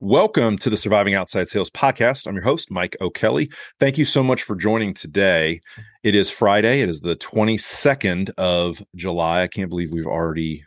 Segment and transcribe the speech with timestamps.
[0.00, 2.28] Welcome to the Surviving Outside Sales podcast.
[2.28, 3.50] I'm your host, Mike O'Kelly.
[3.80, 5.60] Thank you so much for joining today.
[6.04, 6.82] It is Friday.
[6.82, 9.42] It is the 22nd of July.
[9.42, 10.64] I can't believe we've already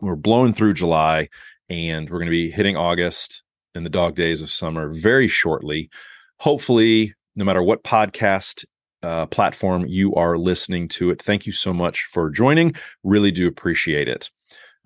[0.00, 1.30] we're blowing through July
[1.68, 3.42] and we're going to be hitting August
[3.74, 5.90] and the dog days of summer very shortly.
[6.38, 8.64] Hopefully, no matter what podcast
[9.02, 12.72] uh, platform you are listening to it, thank you so much for joining.
[13.02, 14.30] Really do appreciate it.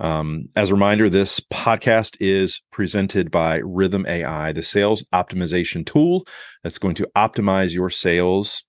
[0.00, 6.26] Um, as a reminder, this podcast is presented by Rithm AI, the sales optimization tool
[6.62, 8.62] that's going to optimize your sales,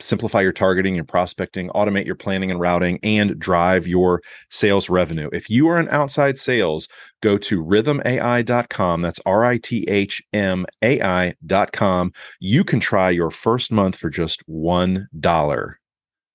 [0.00, 5.28] simplify your targeting and prospecting, automate your planning and routing, and drive your sales revenue.
[5.32, 6.88] If you are an outside sales,
[7.20, 9.02] go to rithmai.com.
[9.02, 12.12] That's R I T H M A I.com.
[12.40, 15.81] You can try your first month for just $1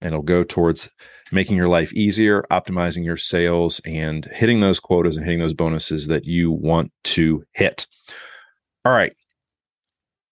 [0.02, 0.90] and it'll go towards
[1.32, 6.08] making your life easier, optimizing your sales, and hitting those quotas and hitting those bonuses
[6.08, 7.88] that you want to hit.
[8.86, 9.14] All right.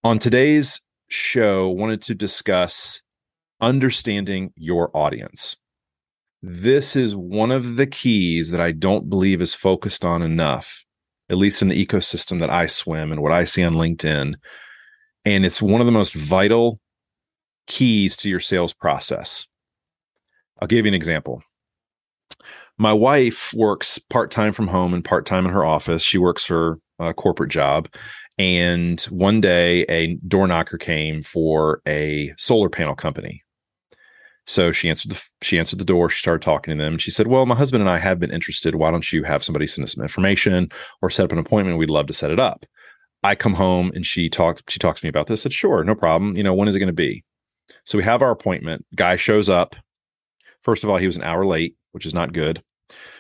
[0.03, 3.01] On today's show, wanted to discuss
[3.59, 5.57] understanding your audience.
[6.41, 10.85] This is one of the keys that I don't believe is focused on enough,
[11.29, 14.35] at least in the ecosystem that I swim and what I see on LinkedIn.
[15.25, 16.79] And it's one of the most vital
[17.65, 19.47] keys to your sales process.
[20.61, 21.41] I'll give you an example.
[22.77, 26.03] My wife works part time from home and part time in her office.
[26.03, 27.87] She works for a corporate job.
[28.37, 33.43] And one day, a door knocker came for a solar panel company.
[34.45, 36.09] So she answered the she answered the door.
[36.09, 36.97] She started talking to them.
[36.97, 38.75] She said, "Well, my husband and I have been interested.
[38.75, 40.69] Why don't you have somebody send us some information
[41.01, 41.77] or set up an appointment?
[41.77, 42.65] We'd love to set it up."
[43.23, 44.69] I come home and she talked.
[44.69, 45.41] She talks to me about this.
[45.41, 46.37] I said, "Sure, no problem.
[46.37, 47.23] You know, when is it going to be?"
[47.85, 48.85] So we have our appointment.
[48.95, 49.75] Guy shows up.
[50.65, 52.63] First of all, he was an hour late, which is not good.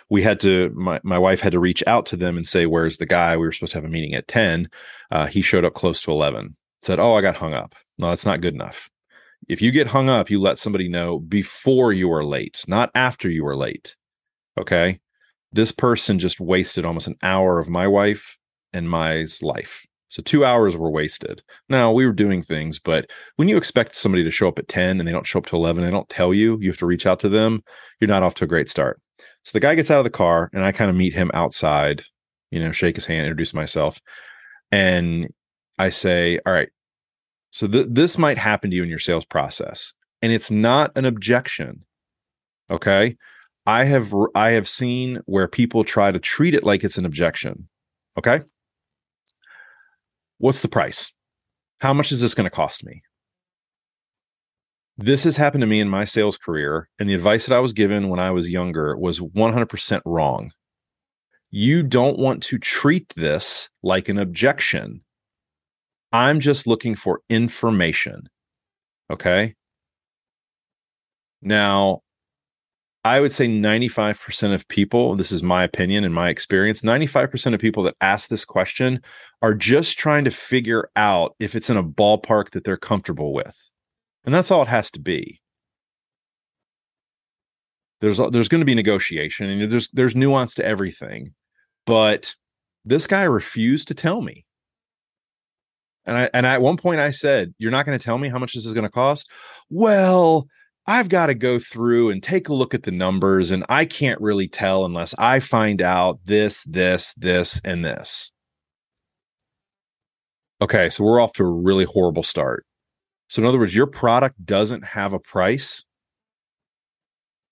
[0.09, 2.97] We had to, my, my wife had to reach out to them and say, Where's
[2.97, 3.37] the guy?
[3.37, 4.67] We were supposed to have a meeting at 10.
[5.11, 6.55] Uh, he showed up close to 11.
[6.81, 7.75] Said, Oh, I got hung up.
[7.99, 8.89] No, that's not good enough.
[9.47, 13.29] If you get hung up, you let somebody know before you are late, not after
[13.29, 13.95] you are late.
[14.59, 14.99] Okay.
[15.51, 18.39] This person just wasted almost an hour of my wife
[18.73, 19.85] and my life.
[20.15, 21.43] So two hours were wasted.
[21.67, 24.97] Now we were doing things, but when you expect somebody to show up at 10
[24.97, 27.05] and they don't show up to 11, they don't tell you, you have to reach
[27.05, 27.61] out to them,
[27.99, 29.01] you're not off to a great start.
[29.43, 32.03] So the guy gets out of the car and I kind of meet him outside,
[32.49, 33.99] you know, shake his hand, introduce myself.
[34.71, 35.33] And
[35.79, 36.69] I say, all right,
[37.51, 39.93] so th- this might happen to you in your sales process.
[40.21, 41.83] And it's not an objection.
[42.71, 43.17] Okay.
[43.65, 47.67] I have I have seen where people try to treat it like it's an objection.
[48.17, 48.43] Okay
[50.37, 51.11] what's the price?
[51.79, 53.01] How much is this going to cost me?
[54.97, 57.73] This has happened to me in my sales career, and the advice that I was
[57.73, 60.51] given when I was younger was 100% wrong.
[61.51, 65.01] You don't want to treat this like an objection.
[66.13, 68.29] I'm just looking for information.
[69.11, 69.55] Okay.
[71.41, 72.01] Now,
[73.05, 77.59] I would say 95% of people, this is my opinion and my experience, 95% of
[77.59, 78.99] people that ask this question
[79.43, 83.55] are just trying to figure out if it's in a ballpark that they're comfortable with.
[84.25, 85.39] And that's all it has to be.
[88.01, 91.35] There's there's going to be negotiation and there's there's nuance to everything.
[91.85, 92.33] But
[92.85, 94.45] this guy refused to tell me.
[96.07, 98.39] And I and at one point I said, "You're not going to tell me how
[98.39, 99.29] much this is going to cost?"
[99.69, 100.47] Well,
[100.87, 104.21] I've got to go through and take a look at the numbers, and I can't
[104.21, 108.31] really tell unless I find out this, this, this, and this.
[110.61, 112.65] Okay, so we're off to a really horrible start.
[113.29, 115.83] So, in other words, your product doesn't have a price.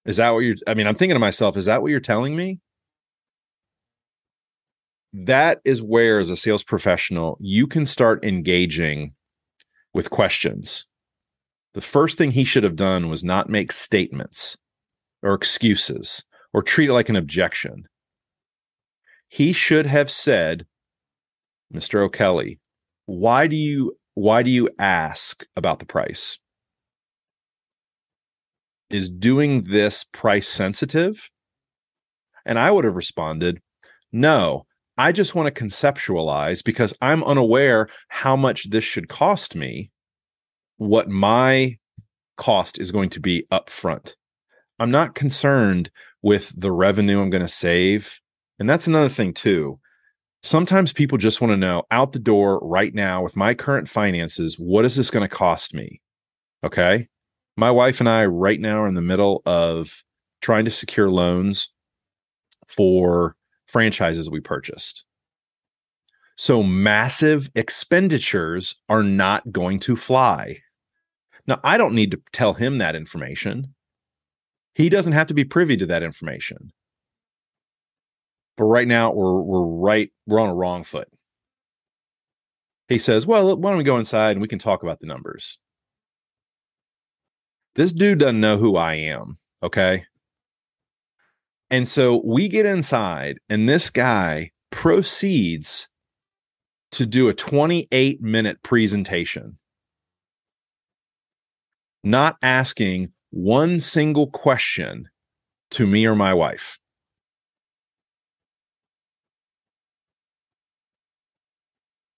[0.05, 0.55] Is that what you're?
[0.67, 2.59] I mean, I'm thinking to myself, is that what you're telling me?
[5.11, 9.13] That is where, as a sales professional, you can start engaging
[9.93, 10.85] with questions
[11.73, 14.57] the first thing he should have done was not make statements
[15.21, 16.23] or excuses
[16.53, 17.85] or treat it like an objection.
[19.27, 20.65] He should have said,
[21.73, 22.01] Mr.
[22.01, 22.59] O'Kelly,
[23.05, 26.37] why do you why do you ask about the price?
[28.91, 31.31] Is doing this price sensitive?
[32.45, 33.59] And I would have responded,
[34.11, 34.67] no,
[34.97, 39.89] I just want to conceptualize because I'm unaware how much this should cost me
[40.83, 41.77] what my
[42.37, 44.15] cost is going to be up front.
[44.79, 45.91] I'm not concerned
[46.21, 48.19] with the revenue I'm going to save.
[48.59, 49.79] And that's another thing, too.
[50.41, 54.55] Sometimes people just want to know out the door right now with my current finances,
[54.55, 56.01] what is this going to cost me?
[56.65, 57.07] Okay.
[57.55, 60.03] My wife and I, right now, are in the middle of
[60.41, 61.69] trying to secure loans
[62.67, 63.35] for
[63.67, 65.05] franchises we purchased.
[66.35, 70.62] So massive expenditures are not going to fly.
[71.47, 73.73] Now, I don't need to tell him that information.
[74.75, 76.71] He doesn't have to be privy to that information.
[78.57, 81.07] But right now we're we're right we're on a wrong foot.
[82.87, 85.59] He says, "Well, why don't we go inside and we can talk about the numbers?"
[87.75, 90.05] This dude doesn't know who I am, okay?
[91.71, 95.87] And so we get inside and this guy proceeds
[96.91, 99.57] to do a 28 minute presentation,
[102.03, 105.09] not asking one single question
[105.71, 106.77] to me or my wife.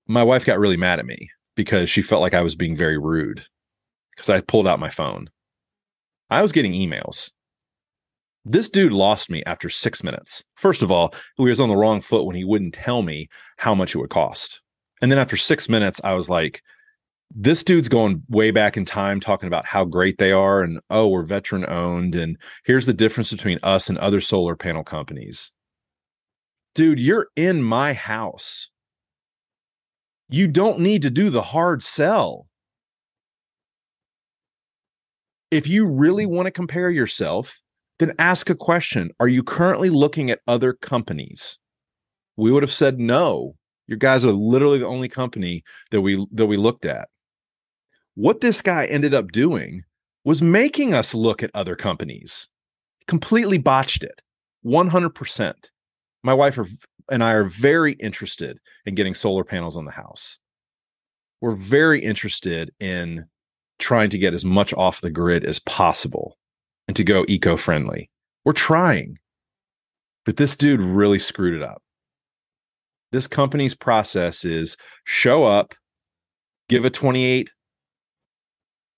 [0.07, 2.97] My wife got really mad at me because she felt like I was being very
[2.97, 3.45] rude
[4.15, 5.29] because I pulled out my phone.
[6.29, 7.31] I was getting emails.
[8.43, 10.43] This dude lost me after six minutes.
[10.55, 13.27] First of all, he was on the wrong foot when he wouldn't tell me
[13.57, 14.61] how much it would cost.
[15.01, 16.61] And then after six minutes, I was like,
[17.33, 21.07] this dude's going way back in time talking about how great they are and oh
[21.07, 25.51] we're veteran owned and here's the difference between us and other solar panel companies.
[26.75, 28.69] Dude you're in my house.
[30.29, 32.47] You don't need to do the hard sell.
[35.51, 37.61] If you really want to compare yourself
[37.99, 39.11] then ask a question.
[39.19, 41.57] Are you currently looking at other companies?
[42.35, 43.55] We would have said no.
[43.87, 47.07] Your guys are literally the only company that we that we looked at
[48.15, 49.83] what this guy ended up doing
[50.23, 52.49] was making us look at other companies.
[53.07, 54.21] Completely botched it.
[54.65, 55.53] 100%.
[56.23, 56.67] My wife are,
[57.11, 60.39] and I are very interested in getting solar panels on the house.
[61.41, 63.25] We're very interested in
[63.77, 66.37] trying to get as much off the grid as possible
[66.87, 68.09] and to go eco friendly.
[68.45, 69.17] We're trying.
[70.25, 71.83] But this dude really screwed it up.
[73.11, 75.75] This company's process is show up,
[76.67, 77.49] give a 28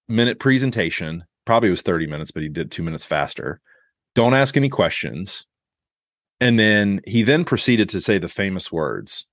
[0.08, 1.24] minute presentation.
[1.46, 3.62] Probably was 30 minutes, but he did two minutes faster.
[4.16, 5.46] Don't ask any questions.
[6.40, 9.26] And then he then proceeded to say the famous words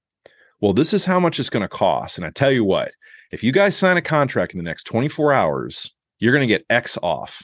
[0.61, 2.17] Well, this is how much it's going to cost.
[2.17, 2.93] And I tell you what,
[3.31, 6.65] if you guys sign a contract in the next 24 hours, you're going to get
[6.71, 7.43] X off.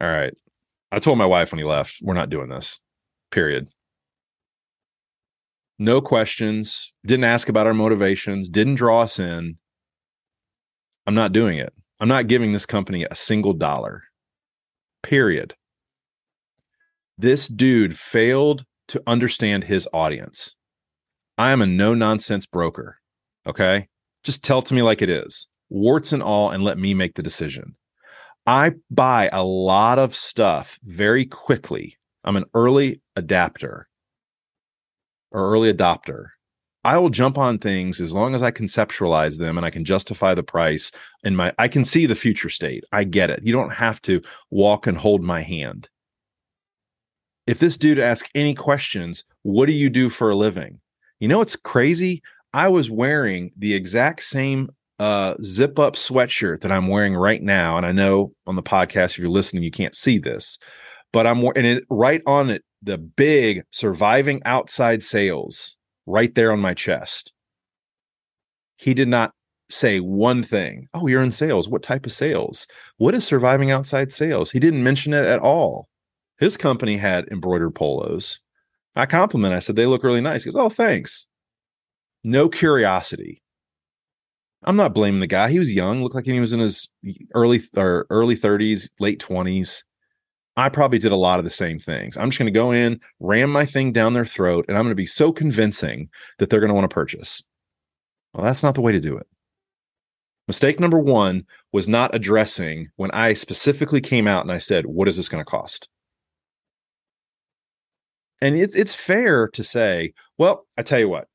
[0.00, 0.34] All right.
[0.90, 2.80] I told my wife when he left, we're not doing this,
[3.30, 3.68] period.
[5.78, 9.58] No questions, didn't ask about our motivations, didn't draw us in.
[11.06, 11.72] I'm not doing it.
[12.00, 14.04] I'm not giving this company a single dollar.
[15.02, 15.54] Period.
[17.16, 20.56] This dude failed to understand his audience.
[21.38, 22.98] I am a no nonsense broker.
[23.46, 23.88] Okay.
[24.22, 27.22] Just tell to me like it is, warts and all, and let me make the
[27.22, 27.76] decision.
[28.46, 31.96] I buy a lot of stuff very quickly.
[32.24, 33.88] I'm an early adapter
[35.30, 36.28] or early adopter.
[36.84, 40.34] I will jump on things as long as I conceptualize them and I can justify
[40.34, 40.92] the price
[41.24, 42.84] and my I can see the future state.
[42.92, 43.40] I get it.
[43.42, 44.20] You don't have to
[44.50, 45.88] walk and hold my hand.
[47.46, 50.80] If this dude asks any questions, what do you do for a living?
[51.20, 52.22] You know what's crazy?
[52.52, 57.76] I was wearing the exact same uh, zip up sweatshirt that I'm wearing right now.
[57.76, 60.58] And I know on the podcast, if you're listening, you can't see this,
[61.12, 66.60] but I'm and it right on it, the big surviving outside sales right there on
[66.60, 67.32] my chest.
[68.76, 69.32] He did not
[69.70, 70.88] say one thing.
[70.94, 71.68] Oh, you're in sales.
[71.68, 72.66] What type of sales?
[72.98, 74.50] What is surviving outside sales?
[74.50, 75.88] He didn't mention it at all.
[76.38, 78.40] His company had embroidered polos.
[78.96, 79.54] I compliment.
[79.54, 80.44] I said they look really nice.
[80.44, 81.26] He goes, "Oh, thanks."
[82.24, 83.42] No curiosity.
[84.62, 85.50] I'm not blaming the guy.
[85.50, 86.88] He was young, looked like he was in his
[87.34, 89.84] early or early 30s, late 20s.
[90.56, 92.16] I probably did a lot of the same things.
[92.16, 94.92] I'm just going to go in, ram my thing down their throat, and I'm going
[94.92, 96.08] to be so convincing
[96.38, 97.42] that they're going to want to purchase.
[98.32, 99.26] Well, that's not the way to do it.
[100.46, 105.08] Mistake number one was not addressing when I specifically came out and I said, What
[105.08, 105.88] is this going to cost?
[108.40, 111.28] And it's, it's fair to say, Well, I tell you what,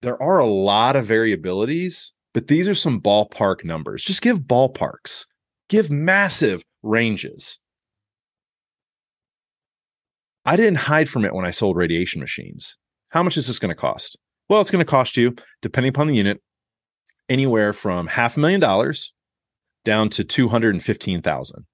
[0.00, 4.02] there are a lot of variabilities, but these are some ballpark numbers.
[4.02, 5.26] Just give ballparks,
[5.68, 7.58] give massive ranges.
[10.48, 12.78] I didn't hide from it when I sold radiation machines.
[13.10, 14.16] How much is this going to cost?
[14.48, 16.40] Well, it's going to cost you, depending upon the unit,
[17.28, 19.12] anywhere from half a million dollars
[19.84, 21.66] down to 215,000.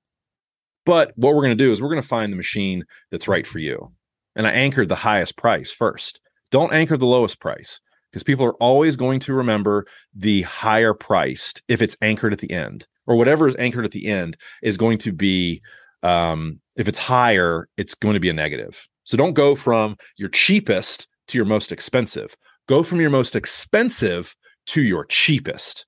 [0.84, 3.46] But what we're going to do is we're going to find the machine that's right
[3.46, 3.92] for you.
[4.34, 6.20] And I anchored the highest price first.
[6.50, 11.62] Don't anchor the lowest price because people are always going to remember the higher priced
[11.68, 14.98] if it's anchored at the end or whatever is anchored at the end is going
[14.98, 15.62] to be
[16.04, 18.86] um, if it's higher, it's going to be a negative.
[19.04, 22.36] So don't go from your cheapest to your most expensive.
[22.68, 24.34] Go from your most expensive
[24.66, 25.86] to your cheapest.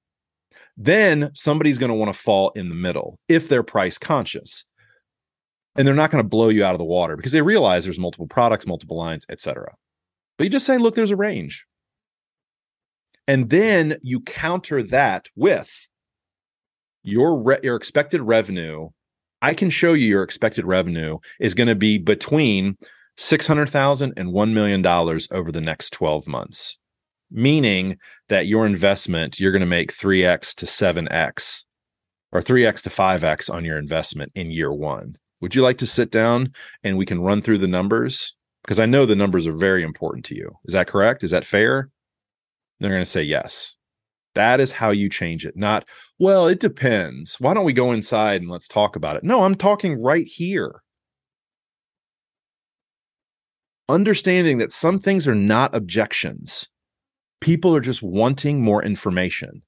[0.76, 4.64] Then somebody's going to want to fall in the middle if they're price conscious.
[5.74, 7.98] And they're not going to blow you out of the water because they realize there's
[7.98, 9.74] multiple products, multiple lines, etc.
[10.36, 11.66] But you just say, look, there's a range.
[13.28, 15.88] And then you counter that with
[17.02, 18.88] your re- your expected revenue.
[19.42, 22.76] I can show you your expected revenue is going to be between
[23.18, 26.78] $600,000 and $1 million over the next 12 months,
[27.30, 31.64] meaning that your investment, you're going to make 3x to 7x
[32.32, 35.16] or 3x to 5x on your investment in year one.
[35.40, 36.52] Would you like to sit down
[36.82, 38.34] and we can run through the numbers?
[38.62, 40.50] Because I know the numbers are very important to you.
[40.64, 41.22] Is that correct?
[41.22, 41.90] Is that fair?
[42.80, 43.75] They're going to say yes.
[44.36, 45.56] That is how you change it.
[45.56, 45.86] Not,
[46.18, 47.40] well, it depends.
[47.40, 49.24] Why don't we go inside and let's talk about it?
[49.24, 50.82] No, I'm talking right here.
[53.88, 56.68] Understanding that some things are not objections,
[57.40, 59.62] people are just wanting more information.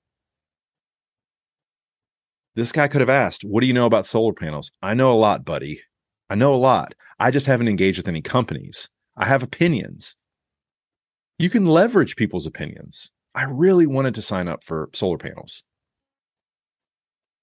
[2.54, 4.70] This guy could have asked, What do you know about solar panels?
[4.82, 5.80] I know a lot, buddy.
[6.28, 6.92] I know a lot.
[7.18, 8.90] I just haven't engaged with any companies.
[9.16, 10.16] I have opinions.
[11.38, 13.12] You can leverage people's opinions.
[13.38, 15.62] I really wanted to sign up for solar panels.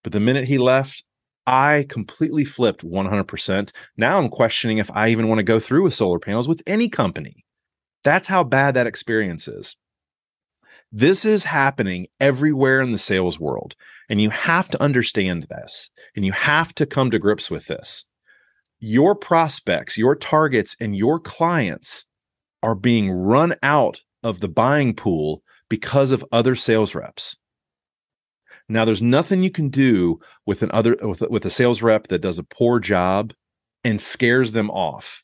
[0.04, 1.06] But the minute he left,
[1.48, 3.72] I completely flipped 100%.
[3.96, 6.90] Now I'm questioning if I even want to go through with solar panels with any
[6.90, 7.46] company.
[8.04, 9.78] That's how bad that experience is.
[10.92, 13.76] This is happening everywhere in the sales world.
[14.10, 18.06] And you have to understand this and you have to come to grips with this.
[18.80, 22.06] Your prospects, your targets, and your clients
[22.62, 27.38] are being run out of the buying pool because of other sales reps.
[28.68, 32.22] Now, there's nothing you can do with an other with, with a sales rep that
[32.22, 33.34] does a poor job
[33.84, 35.24] and scares them off.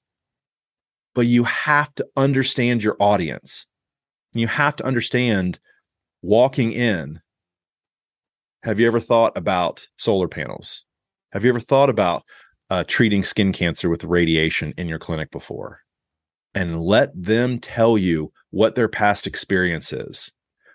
[1.16, 3.66] But you have to understand your audience.
[4.34, 5.60] You have to understand
[6.22, 7.20] walking in.
[8.64, 10.86] Have you ever thought about solar panels?
[11.32, 12.24] Have you ever thought about
[12.70, 15.80] uh, treating skin cancer with radiation in your clinic before?
[16.54, 20.32] And let them tell you what their past experience is.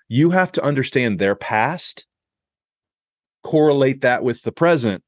[0.08, 2.06] You have to understand their past
[3.42, 5.02] correlate that with the present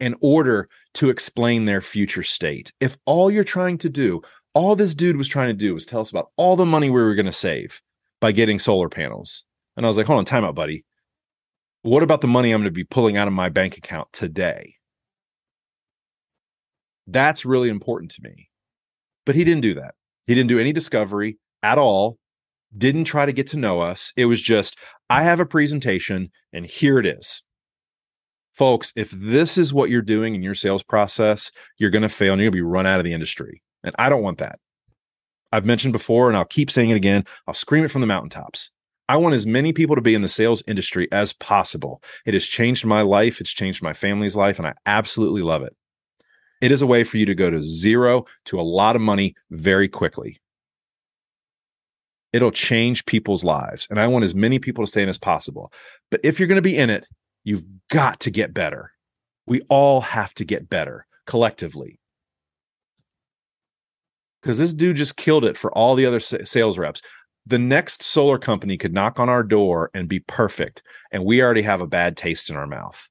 [0.00, 2.72] in order to explain their future state.
[2.80, 4.22] If all you're trying to do,
[4.54, 7.02] all this dude was trying to do was tell us about all the money we
[7.02, 7.82] were going to save
[8.20, 9.44] by getting solar panels.
[9.76, 10.84] And I was like, hold on, time out, buddy.
[11.82, 14.76] What about the money I'm going to be pulling out of my bank account today?
[17.06, 18.48] That's really important to me.
[19.24, 19.94] But he didn't do that.
[20.26, 22.18] He didn't do any discovery at all,
[22.76, 24.12] didn't try to get to know us.
[24.16, 24.76] It was just,
[25.10, 27.42] I have a presentation and here it is
[28.56, 32.32] folks, if this is what you're doing in your sales process, you're going to fail
[32.32, 33.62] and you're going to be run out of the industry.
[33.84, 34.58] And I don't want that.
[35.52, 37.24] I've mentioned before, and I'll keep saying it again.
[37.46, 38.70] I'll scream it from the mountaintops.
[39.08, 42.02] I want as many people to be in the sales industry as possible.
[42.24, 43.40] It has changed my life.
[43.40, 45.76] It's changed my family's life, and I absolutely love it.
[46.60, 49.34] It is a way for you to go to zero to a lot of money
[49.50, 50.38] very quickly.
[52.36, 53.86] It'll change people's lives.
[53.90, 55.72] And I want as many people to stay in as possible.
[56.10, 57.04] But if you're going to be in it,
[57.46, 58.90] You've got to get better.
[59.46, 62.00] We all have to get better collectively.
[64.42, 67.02] Because this dude just killed it for all the other sales reps.
[67.46, 71.62] The next solar company could knock on our door and be perfect, and we already
[71.62, 73.08] have a bad taste in our mouth.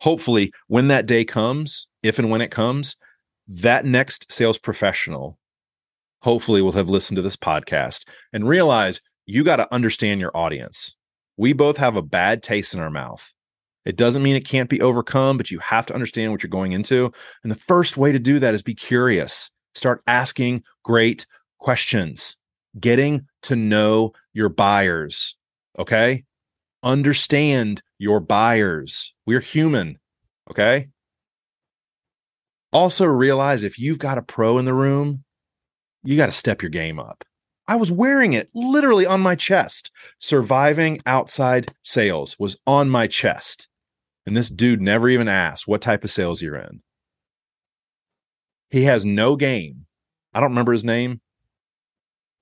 [0.00, 2.96] Hopefully, when that day comes, if and when it comes,
[3.46, 5.37] that next sales professional
[6.22, 10.96] hopefully will have listened to this podcast and realize you got to understand your audience
[11.38, 13.32] we both have a bad taste in our mouth.
[13.86, 16.72] It doesn't mean it can't be overcome, but you have to understand what you're going
[16.72, 17.10] into.
[17.42, 19.50] And the first way to do that is be curious.
[19.74, 21.26] Start asking great
[21.58, 22.36] questions,
[22.78, 25.36] getting to know your buyers.
[25.78, 26.24] Okay.
[26.82, 29.14] Understand your buyers.
[29.24, 29.98] We're human.
[30.50, 30.88] Okay.
[32.72, 35.24] Also, realize if you've got a pro in the room,
[36.04, 37.24] you got to step your game up.
[37.66, 39.90] I was wearing it literally on my chest.
[40.18, 43.68] Surviving outside sales was on my chest.
[44.24, 46.80] And this dude never even asked what type of sales you're in.
[48.70, 49.86] He has no game.
[50.32, 51.20] I don't remember his name.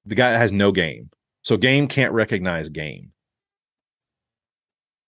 [0.04, 1.10] The guy has no game.
[1.42, 3.12] So game can't recognize game.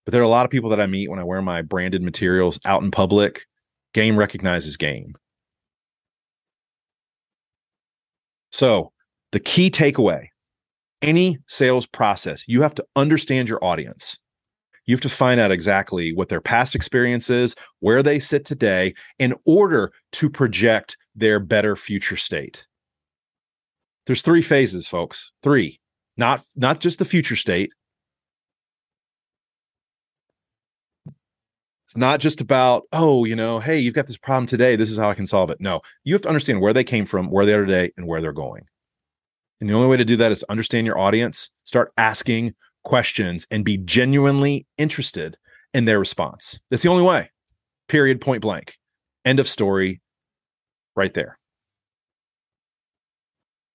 [0.04, 2.02] But there are a lot of people that I meet when I wear my branded
[2.02, 3.46] materials out in public.
[3.92, 5.14] Game recognizes game.
[8.50, 8.92] So
[9.32, 10.28] the key takeaway
[11.02, 14.18] any sales process, you have to understand your audience.
[14.86, 18.94] You have to find out exactly what their past experience is, where they sit today,
[19.18, 22.66] in order to project their better future state.
[24.06, 25.30] There's three phases, folks.
[25.42, 25.78] Three.
[26.16, 27.70] Not not just the future state.
[31.98, 34.76] Not just about, oh, you know, hey, you've got this problem today.
[34.76, 35.60] This is how I can solve it.
[35.60, 38.20] No, you have to understand where they came from, where they are today, and where
[38.20, 38.64] they're going.
[39.60, 43.46] And the only way to do that is to understand your audience, start asking questions,
[43.50, 45.36] and be genuinely interested
[45.74, 46.60] in their response.
[46.70, 47.30] That's the only way.
[47.88, 48.76] Period, point blank.
[49.24, 50.00] End of story,
[50.94, 51.38] right there.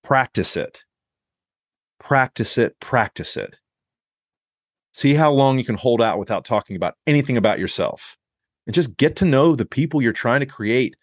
[0.02, 0.82] Practice it.
[2.00, 2.78] Practice it.
[2.80, 3.56] Practice it.
[4.94, 8.16] See how long you can hold out without talking about anything about yourself
[8.66, 10.94] and just get to know the people you're trying to create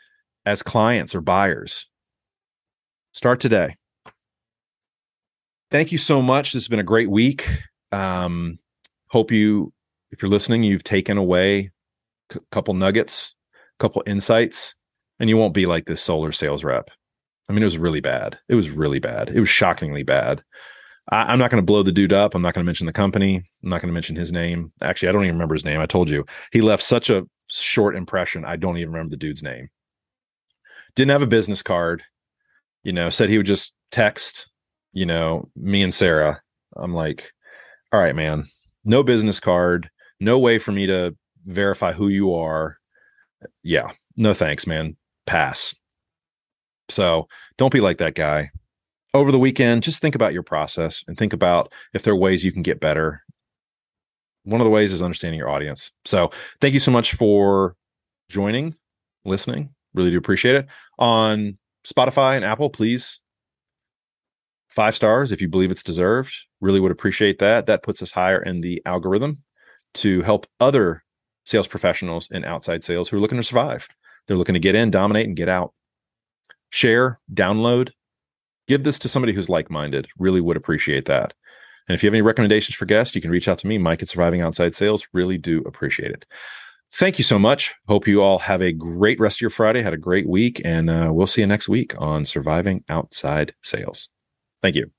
[0.46, 1.90] as clients or buyers.
[3.12, 3.76] Start today.
[5.70, 6.54] Thank you so much.
[6.54, 7.48] This has been a great week.
[7.92, 8.60] Um,
[9.10, 9.74] hope you,
[10.12, 11.72] if you're listening, you've taken away
[12.34, 14.76] a couple nuggets, a couple insights,
[15.20, 16.90] and you won't be like this solar sales rep.
[17.50, 18.40] I mean, it was really bad.
[18.48, 19.30] It was really bad.
[19.30, 20.44] It was shockingly bad.
[21.10, 22.36] I, am not going to blow the dude up.
[22.36, 23.38] I'm not going to mention the company.
[23.38, 24.72] I'm not going to mention his name.
[24.81, 25.79] Actually, I don't even remember his name.
[25.79, 28.46] I told you he left such a short impression.
[28.46, 29.70] I don't even remember the dude's name.
[30.96, 32.03] Didn't have a business card.
[32.84, 34.50] You know, said he would just text.
[34.93, 36.41] You know, me and Sarah.
[36.75, 37.31] I'm like,
[37.91, 38.46] all right, man.
[38.84, 39.89] No business card.
[40.20, 41.15] No way for me to
[41.46, 42.77] verify who you are.
[43.63, 44.98] Yeah, no thanks, man.
[45.25, 45.75] Pass.
[46.89, 47.27] So
[47.58, 48.51] don't be like that guy
[49.13, 52.44] over the weekend, just think about your process and think about if there are ways
[52.44, 53.24] you can get better.
[54.44, 55.91] One of the ways is understanding your audience.
[56.06, 57.75] So, thank you so much for
[58.30, 58.75] joining,
[59.25, 59.70] listening.
[59.94, 60.68] Really do appreciate it.
[60.98, 63.22] On Spotify and Apple, please
[64.70, 66.34] five stars if you believe it's deserved.
[66.62, 67.65] Really would appreciate that.
[67.65, 69.39] That puts us higher in the algorithm
[69.96, 71.03] to help other
[71.46, 73.88] sales professionals and outside sales who are looking to survive.
[74.27, 75.74] They're looking to get in, dominate, and get out.
[76.70, 77.91] Share, download,
[78.68, 80.08] give this to somebody who's like minded.
[80.18, 81.34] Really would appreciate that.
[81.88, 84.01] And if you have any recommendations for guests, you can reach out to me, Mike
[84.01, 85.07] at Surviving Outside Sales.
[85.14, 86.25] Really do appreciate it.
[86.94, 87.74] Thank you so much.
[87.88, 89.81] Hope you all have a great rest of your Friday.
[89.81, 94.09] Had a great week, and uh, we'll see you next week on Surviving Outside Sales.
[94.62, 94.92] Thank you.